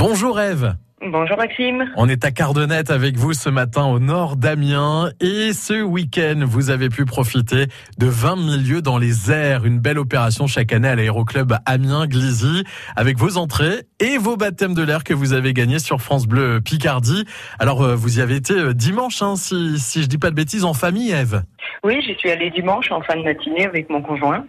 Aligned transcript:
Bonjour 0.00 0.40
Eve. 0.40 0.76
Bonjour 1.02 1.36
Maxime. 1.36 1.92
On 1.94 2.08
est 2.08 2.24
à 2.24 2.30
Cardonnette 2.30 2.90
avec 2.90 3.18
vous 3.18 3.34
ce 3.34 3.50
matin 3.50 3.84
au 3.84 3.98
nord 3.98 4.36
d'Amiens 4.36 5.10
et 5.20 5.52
ce 5.52 5.82
week-end 5.82 6.40
vous 6.42 6.70
avez 6.70 6.88
pu 6.88 7.04
profiter 7.04 7.66
de 7.98 8.06
20 8.06 8.36
milieux 8.36 8.80
dans 8.80 8.96
les 8.96 9.30
airs, 9.30 9.66
une 9.66 9.78
belle 9.78 9.98
opération 9.98 10.46
chaque 10.46 10.72
année 10.72 10.88
à 10.88 10.94
l'aéroclub 10.94 11.52
Amiens-Glizy 11.66 12.64
avec 12.96 13.18
vos 13.18 13.36
entrées 13.36 13.82
et 13.98 14.16
vos 14.16 14.38
baptêmes 14.38 14.72
de 14.72 14.82
l'air 14.82 15.04
que 15.04 15.12
vous 15.12 15.34
avez 15.34 15.52
gagnés 15.52 15.80
sur 15.80 16.00
France 16.00 16.26
Bleu 16.26 16.62
Picardie. 16.62 17.26
Alors 17.58 17.82
euh, 17.82 17.94
vous 17.94 18.20
y 18.20 18.22
avez 18.22 18.36
été 18.36 18.54
euh, 18.54 18.72
dimanche 18.72 19.20
hein, 19.20 19.36
si, 19.36 19.78
si 19.78 20.02
je 20.02 20.06
dis 20.06 20.16
pas 20.16 20.30
de 20.30 20.34
bêtises 20.34 20.64
en 20.64 20.72
famille 20.72 21.10
Eve. 21.10 21.42
Oui, 21.84 22.00
j'y 22.00 22.14
suis 22.14 22.30
allée 22.30 22.48
dimanche 22.48 22.90
en 22.90 23.02
fin 23.02 23.16
de 23.16 23.22
matinée 23.22 23.66
avec 23.66 23.90
mon 23.90 24.00
conjoint. 24.00 24.46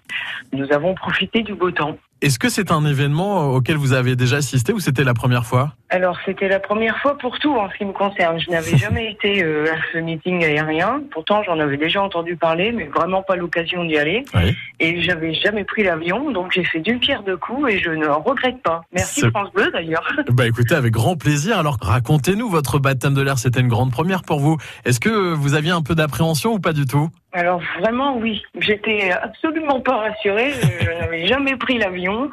Nous 0.53 0.71
avons 0.71 0.95
profité 0.95 1.41
du 1.43 1.55
beau 1.55 1.71
temps. 1.71 1.97
Est-ce 2.21 2.37
que 2.37 2.49
c'est 2.49 2.71
un 2.71 2.85
événement 2.85 3.47
auquel 3.47 3.77
vous 3.77 3.93
avez 3.93 4.15
déjà 4.15 4.37
assisté 4.37 4.73
ou 4.73 4.79
c'était 4.79 5.03
la 5.03 5.15
première 5.15 5.43
fois? 5.43 5.73
Alors, 5.89 6.17
c'était 6.23 6.47
la 6.47 6.59
première 6.59 6.95
fois 6.99 7.17
pour 7.17 7.39
tout 7.39 7.55
en 7.55 7.67
ce 7.71 7.77
qui 7.77 7.83
me 7.83 7.93
concerne. 7.93 8.39
Je 8.39 8.51
n'avais 8.51 8.77
jamais 8.77 9.11
été 9.11 9.43
euh, 9.43 9.65
à 9.65 9.77
ce 9.91 9.97
meeting 9.97 10.43
aérien. 10.43 11.01
Pourtant, 11.11 11.41
j'en 11.41 11.59
avais 11.59 11.77
déjà 11.77 12.03
entendu 12.03 12.35
parler, 12.35 12.71
mais 12.73 12.85
vraiment 12.85 13.23
pas 13.23 13.35
l'occasion 13.35 13.83
d'y 13.85 13.97
aller. 13.97 14.23
Oui. 14.35 14.55
Et 14.79 15.01
j'avais 15.01 15.33
jamais 15.33 15.63
pris 15.63 15.81
l'avion, 15.81 16.29
donc 16.29 16.51
j'ai 16.51 16.63
fait 16.63 16.79
d'une 16.79 16.99
pierre 16.99 17.23
deux 17.23 17.37
coups 17.37 17.71
et 17.71 17.79
je 17.79 17.89
ne 17.89 18.07
regrette 18.07 18.61
pas. 18.61 18.83
Merci 18.93 19.27
France 19.31 19.51
Bleu 19.53 19.71
d'ailleurs. 19.71 20.07
Bah 20.31 20.47
écoutez, 20.47 20.75
avec 20.75 20.93
grand 20.93 21.17
plaisir. 21.17 21.57
Alors 21.57 21.77
racontez-nous 21.81 22.49
votre 22.49 22.79
baptême 22.79 23.13
de 23.13 23.21
l'air, 23.21 23.37
c'était 23.37 23.59
une 23.59 23.67
grande 23.67 23.91
première 23.91 24.21
pour 24.21 24.39
vous. 24.39 24.57
Est-ce 24.85 24.99
que 24.99 25.33
vous 25.33 25.55
aviez 25.55 25.71
un 25.71 25.81
peu 25.81 25.93
d'appréhension 25.93 26.53
ou 26.53 26.59
pas 26.59 26.73
du 26.73 26.85
tout? 26.85 27.09
Alors 27.33 27.61
vraiment 27.79 28.17
oui, 28.17 28.43
j'étais 28.59 29.11
absolument 29.11 29.79
pas 29.79 29.97
rassurée, 29.97 30.51
je, 30.51 30.89
n'avais 30.99 31.27
jamais 31.27 31.55
pris 31.55 31.77
l'avion. 31.77 32.29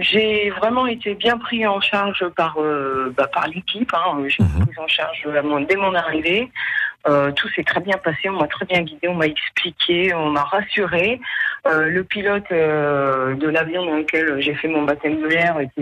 J'ai 0.00 0.50
vraiment 0.50 0.86
été 0.86 1.14
bien 1.14 1.38
pris 1.38 1.66
en 1.66 1.80
charge 1.80 2.26
par 2.36 2.56
euh, 2.60 3.14
bah, 3.16 3.28
par 3.32 3.48
l'équipe. 3.48 3.90
Hein. 3.94 4.18
J'ai 4.26 4.42
été 4.42 4.42
Mhm. 4.42 4.66
prise 4.66 4.78
en 4.78 4.88
charge 4.88 5.26
à 5.34 5.42
mon- 5.42 5.60
dès 5.60 5.76
mon 5.76 5.94
arrivée. 5.94 6.50
Euh, 7.08 7.32
tout 7.32 7.48
s'est 7.48 7.62
très 7.64 7.80
bien 7.80 7.96
passé, 7.96 8.28
on 8.28 8.32
m'a 8.38 8.46
très 8.46 8.66
bien 8.66 8.82
guidé, 8.82 9.08
on 9.08 9.14
m'a 9.14 9.26
expliqué, 9.26 10.12
on 10.12 10.28
m'a 10.28 10.42
rassuré. 10.42 11.18
Euh, 11.66 11.86
le 11.88 12.04
pilote 12.04 12.44
euh, 12.52 13.34
de 13.36 13.48
l'avion 13.48 13.86
dans 13.86 13.96
lequel 13.96 14.38
j'ai 14.40 14.54
fait 14.54 14.68
mon 14.68 14.82
baptême 14.82 15.18
de 15.22 15.26
l'air 15.28 15.58
était 15.60 15.80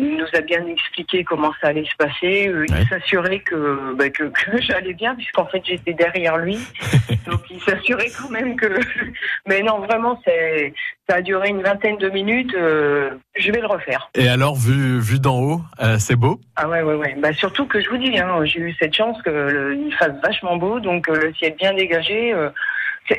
euh, 0.00 0.04
nous 0.18 0.26
a 0.32 0.40
bien 0.42 0.66
expliqué 0.66 1.24
comment 1.24 1.52
ça 1.60 1.68
allait 1.68 1.84
se 1.84 1.96
passer. 1.96 2.48
Euh, 2.48 2.64
Ouais. 2.70 2.82
Il 2.82 2.88
s'assurait 2.88 3.40
que, 3.40 3.94
bah, 3.94 4.10
que, 4.10 4.24
que 4.24 4.60
j'allais 4.60 4.94
bien, 4.94 5.14
puisqu'en 5.14 5.46
fait 5.46 5.62
j'étais 5.64 5.92
derrière 5.94 6.36
lui. 6.38 6.58
Donc 7.26 7.40
il 7.50 7.60
s'assurait 7.60 8.10
quand 8.20 8.30
même 8.30 8.56
que. 8.56 8.78
Mais 9.46 9.62
non, 9.62 9.78
vraiment, 9.80 10.20
c'est 10.24 10.72
ça 11.08 11.16
a 11.16 11.22
duré 11.22 11.48
une 11.48 11.62
vingtaine 11.62 11.96
de 11.96 12.10
minutes. 12.10 12.54
euh, 12.54 13.10
je 13.36 13.50
vais 13.52 13.60
le 13.60 13.66
refaire. 13.66 14.10
Et 14.14 14.28
alors, 14.28 14.54
vu, 14.56 14.98
vu 15.00 15.18
d'en 15.18 15.40
haut, 15.40 15.60
euh, 15.80 15.96
c'est 15.98 16.16
beau? 16.16 16.38
Ah 16.56 16.68
ouais, 16.68 16.82
ouais, 16.82 16.94
ouais. 16.94 17.14
Bah 17.18 17.32
surtout 17.32 17.66
que 17.66 17.80
je 17.80 17.88
vous 17.88 17.96
dis, 17.96 18.18
hein, 18.18 18.44
j'ai 18.44 18.60
eu 18.60 18.74
cette 18.78 18.94
chance 18.94 19.20
que 19.22 19.30
le- 19.30 19.76
il 19.76 19.94
fasse 19.94 20.12
vachement 20.22 20.56
beau, 20.56 20.80
donc 20.80 21.08
euh, 21.08 21.14
le 21.28 21.34
ciel 21.34 21.54
bien 21.58 21.72
dégagé. 21.72 22.34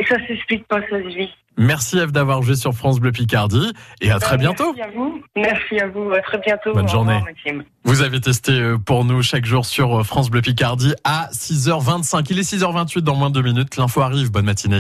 Ça 0.08 0.28
s'explique 0.28 0.68
pas, 0.68 0.82
ça 0.82 1.02
se 1.02 1.08
vit. 1.08 1.30
Merci 1.58 1.98
Eve 2.00 2.12
d'avoir 2.12 2.42
joué 2.42 2.56
sur 2.56 2.74
France 2.74 3.02
Bleu 3.02 3.12
Picardie 3.12 3.74
et 4.00 4.12
à 4.12 4.20
très 4.20 4.38
Bah, 4.38 4.44
bientôt. 4.44 4.74
Merci 4.74 4.82
à 4.82 4.98
vous. 4.98 5.22
Merci 5.36 5.80
à 5.80 5.88
vous. 5.88 6.12
À 6.12 6.22
très 6.22 6.38
bientôt. 6.38 6.74
Bonne 6.74 6.86
Au 6.86 6.88
journée. 6.88 7.20
Vous 7.84 8.02
avez 8.02 8.22
testé 8.22 8.54
euh, 8.54 8.78
pour 8.78 9.04
nous 9.04 9.22
chaque 9.22 9.46
jour 9.46 9.66
sur 9.66 10.00
euh, 10.00 10.04
France 10.04 10.30
Bleu 10.30 10.42
Picardie 10.42 10.94
à 11.04 11.28
6h25. 11.34 12.26
Il 12.30 12.40
est 12.40 12.50
6h28 12.50 13.00
dans 13.02 13.16
moins 13.16 13.30
de 13.30 13.36
deux 13.36 13.42
minutes. 13.42 13.76
L'info 13.76 14.00
arrive. 14.00 14.32
Bonne 14.32 14.46
matinée. 14.46 14.80